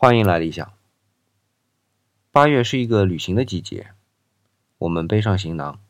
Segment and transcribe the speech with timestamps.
[0.00, 0.72] 欢迎来理想。
[2.30, 3.88] 八月是一个旅行的季节，
[4.78, 5.80] 我们背上行囊，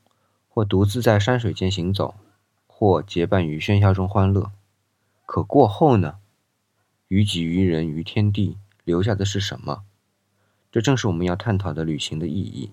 [0.48, 2.14] 或独自在山水间行走，
[2.66, 4.50] 或结伴于喧嚣中欢乐。
[5.26, 6.20] 可过后呢？
[7.08, 9.82] 于己、于人、于天地，留下的是什么？
[10.72, 12.72] 这正是我们要探讨的旅行的意义。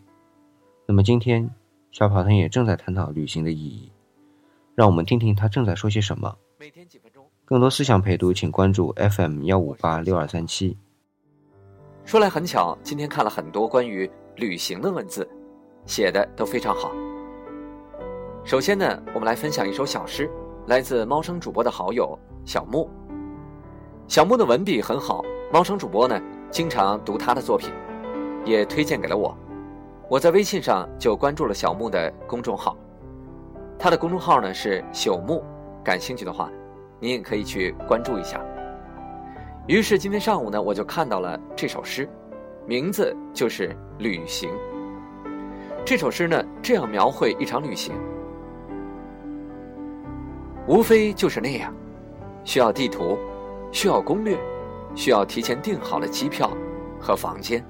[0.86, 1.50] 那么今天，
[1.92, 3.92] 小跑团也正在探讨旅行的意义。
[4.74, 6.38] 让我们听听他正在说些什么。
[6.58, 10.78] 每天几分钟，更多思想陪读，请关注 FM 幺五八六二三七。
[12.06, 15.28] 说来很巧，今天看了很多关于旅行的文字，
[15.88, 16.92] 写的都非常好。
[18.44, 20.30] 首先呢，我们来分享一首小诗，
[20.68, 22.88] 来自猫生主播的好友小木。
[24.08, 27.72] 小木的文笔很好，猫生主播呢经常读他的作品，
[28.46, 29.36] 也推荐给了我。
[30.08, 32.78] 我在微信上就关注了小木的公众号，
[33.80, 35.44] 他的公众号呢是朽木，
[35.84, 36.52] 感兴趣的话，
[37.00, 38.45] 您也可以去关注一下。
[39.68, 42.08] 于是今天上午呢，我就看到了这首诗，
[42.68, 44.48] 名字就是《旅行》。
[45.84, 47.96] 这首诗呢，这样描绘一场旅行，
[50.68, 51.74] 无非就是那样，
[52.44, 53.18] 需要地图，
[53.72, 54.38] 需要攻略，
[54.94, 56.52] 需要提前订好了机票
[57.00, 57.66] 和房间，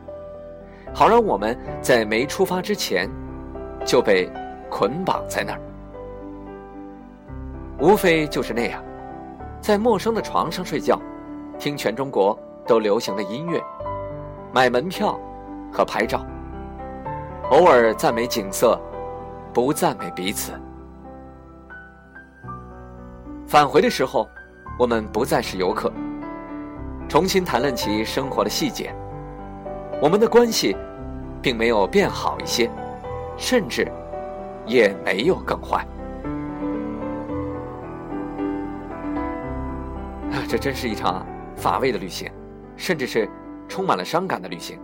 [0.93, 3.09] 好让我们在没出发之前
[3.85, 4.29] 就被
[4.69, 5.61] 捆绑在那儿。
[7.79, 8.83] 无非就是那样，
[9.61, 10.99] 在陌生的床上睡觉。
[11.57, 13.61] 听全中国都流行的音乐，
[14.53, 15.19] 买门票
[15.71, 16.25] 和拍照，
[17.49, 18.79] 偶尔赞美景色，
[19.53, 20.51] 不赞美彼此。
[23.47, 24.27] 返回的时候，
[24.77, 25.91] 我们不再是游客，
[27.07, 28.93] 重新谈论起生活的细节。
[30.01, 30.75] 我们的关系
[31.41, 32.69] 并没有变好一些，
[33.37, 33.89] 甚至
[34.65, 35.87] 也没有更坏。
[40.31, 41.25] 啊，这真是一场。
[41.55, 42.31] 乏味的旅行，
[42.75, 43.29] 甚至是
[43.67, 44.79] 充满了伤感的旅行，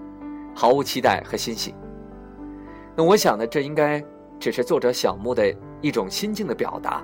[0.56, 1.76] 毫无期待和欣喜。
[2.96, 4.04] 那我想呢，这应该
[4.40, 7.04] 只是作者小木的一种心境的表达，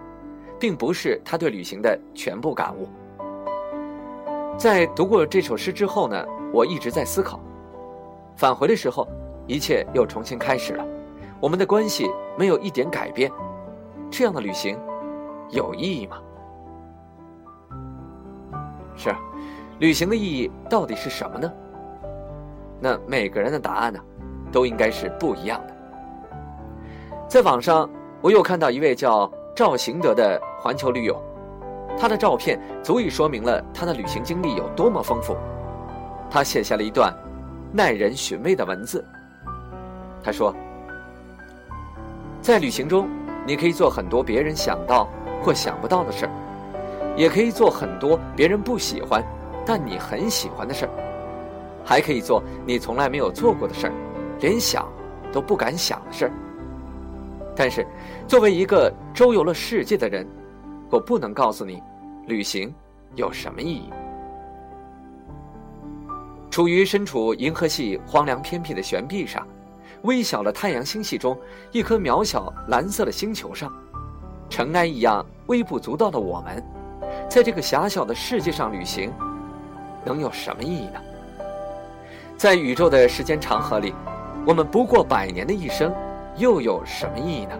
[0.59, 2.87] 并不是他对旅行的全部感悟。
[4.57, 7.39] 在读过这首诗之后呢，我一直在思考：
[8.35, 9.07] 返回的时候，
[9.45, 10.85] 一切又重新开始了，
[11.39, 13.31] 我们的关系没有一点改变，
[14.09, 14.77] 这样的旅行
[15.51, 16.17] 有意义吗？
[18.95, 19.13] 是。
[19.79, 21.51] 旅行的意义到底是什么呢？
[22.79, 23.99] 那每个人的答案呢，
[24.51, 25.75] 都应该是不一样的。
[27.27, 27.87] 在网上，
[28.21, 31.21] 我又看到一位叫赵行德的环球驴友，
[31.99, 35.37] 他的照片足以说明了他的旅行经历有多么丰富。
[36.29, 37.13] 他写下了一段
[37.71, 39.05] 耐人寻味的文字。
[40.23, 40.53] 他说
[42.41, 43.07] ：“在旅行中，
[43.45, 45.07] 你可以做很多别人想到
[45.43, 46.31] 或想不到的事儿，
[47.15, 49.23] 也可以做很多别人不喜欢。”
[49.67, 50.91] 但你很喜欢的事儿，
[51.83, 53.93] 还可以做你从来没有做过的事儿，
[54.39, 54.87] 连想
[55.29, 56.31] 都不敢想的事儿。
[57.53, 57.85] 但是，
[58.27, 60.25] 作为一个周游了世界的人，
[60.89, 61.83] 我不能告诉你，
[62.27, 62.73] 旅行
[63.15, 63.89] 有什么意义。
[66.49, 69.45] 处于身处银河系荒凉偏僻的悬臂上，
[70.03, 71.37] 微小的太阳星系中
[71.73, 73.69] 一颗渺小蓝色的星球上，
[74.49, 76.63] 尘埃一样微不足道的我们，
[77.29, 79.11] 在这个狭小的世界上旅行。
[80.05, 81.01] 能有什么意义呢？
[82.37, 83.93] 在宇宙的时间长河里，
[84.45, 85.93] 我们不过百年的一生，
[86.37, 87.57] 又有什么意义呢？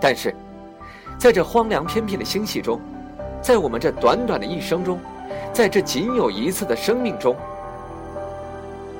[0.00, 0.34] 但是，
[1.16, 2.80] 在这荒凉偏僻的星系中，
[3.40, 4.98] 在我们这短短的一生中，
[5.52, 7.36] 在这仅有一次的生命中，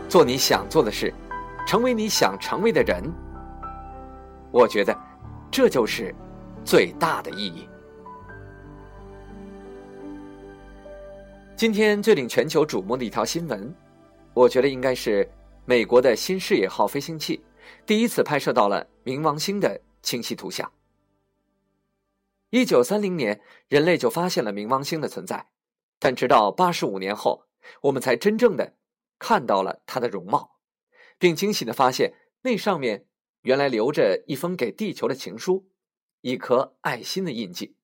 [0.08, 1.12] 做你想做的事，
[1.66, 3.02] 成为你想成为的人，
[4.50, 4.96] 我觉得，
[5.50, 6.14] 这就是
[6.64, 7.68] 最大的意义。
[11.62, 13.72] 今天最令全球瞩目的一条新闻，
[14.34, 15.30] 我觉得应该是
[15.64, 17.40] 美国的新视野号飞行器
[17.86, 20.68] 第一次拍摄到了冥王星的清晰图像。
[22.50, 25.50] 一九三零年，人类就发现了冥王星的存在，
[26.00, 27.44] 但直到八十五年后，
[27.82, 28.74] 我们才真正的
[29.20, 30.56] 看到了它的容貌，
[31.16, 32.12] 并惊喜的发现
[32.42, 33.06] 那上面
[33.42, 35.68] 原来留着一封给地球的情书，
[36.22, 37.76] 一颗爱心的印记。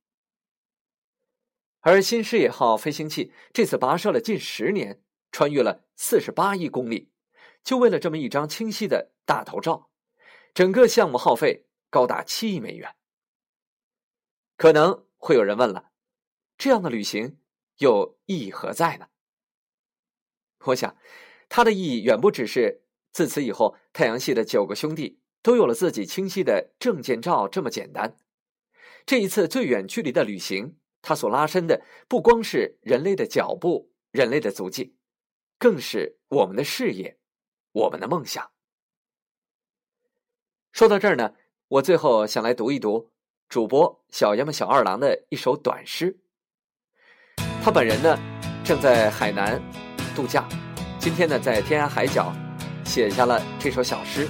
[1.80, 7.12] 而新视野号飞行器这次跋涉了近十年，穿越了四十八亿公里，
[7.62, 9.90] 就为了这么一张清晰的大头照，
[10.52, 12.96] 整个项目耗费高达七亿美元。
[14.56, 15.90] 可能会有人问了，
[16.58, 17.38] 这样的旅行
[17.76, 19.06] 又意义何在呢？
[20.64, 20.96] 我想，
[21.48, 22.82] 它的意义远不只是
[23.12, 28.18] 自此以后太阳系的九个兄弟都有了自己清晰的证件照这么简单。
[29.06, 30.76] 这一次最远距离的旅行。
[31.00, 34.94] 它所拉伸的不光是人类的脚步人类的足迹，
[35.58, 37.18] 更是我们的事业，
[37.72, 38.50] 我们的梦想。
[40.72, 41.32] 说到这儿呢，
[41.68, 43.10] 我最后想来读一读
[43.48, 46.18] 主播小杨么小二郎的一首短诗。
[47.62, 48.18] 他本人呢，
[48.64, 49.60] 正在海南
[50.14, 50.48] 度假，
[50.98, 52.32] 今天呢，在天涯海角
[52.84, 54.28] 写下了这首小诗，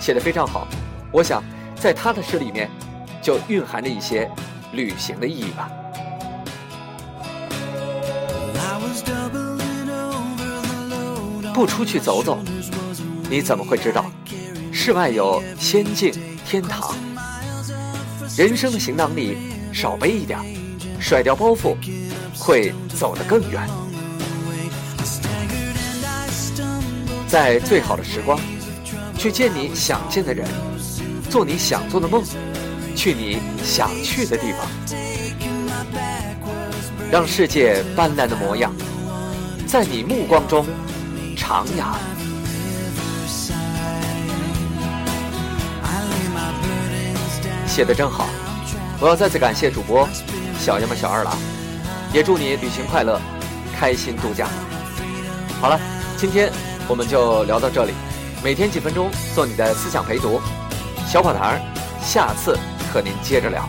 [0.00, 0.66] 写的非常好。
[1.12, 1.42] 我想，
[1.76, 2.70] 在他的诗里面，
[3.22, 4.30] 就蕴含着一些
[4.72, 5.70] 旅行的意义吧。
[11.54, 12.38] 不出去走走，
[13.28, 14.04] 你怎么会知道
[14.72, 16.12] 世外有仙境
[16.46, 16.94] 天堂？
[18.36, 19.36] 人生的行囊里
[19.72, 20.38] 少背一点，
[21.00, 21.74] 甩掉包袱，
[22.38, 23.68] 会走得更远。
[27.26, 28.38] 在最好的时光，
[29.18, 30.46] 去见你想见的人，
[31.28, 32.22] 做你想做的梦，
[32.94, 34.66] 去你想去的地方，
[37.10, 38.72] 让世界斑斓的模样，
[39.68, 40.64] 在你目光中。
[41.36, 41.94] 徜徉，
[47.66, 48.26] 写的真好！
[48.98, 50.08] 我要再次感谢主播
[50.58, 51.36] 小爷们小二郎，
[52.14, 53.20] 也祝你旅行快乐，
[53.78, 54.48] 开心度假。
[55.60, 55.78] 好了，
[56.16, 56.50] 今天
[56.88, 57.92] 我们就聊到这里，
[58.42, 60.40] 每天几分钟做你的思想陪读，
[61.06, 61.58] 小跑堂，
[62.02, 62.58] 下次
[62.90, 63.68] 和您接着聊。